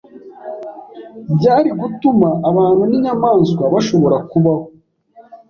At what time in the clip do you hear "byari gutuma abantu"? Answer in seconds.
1.37-2.81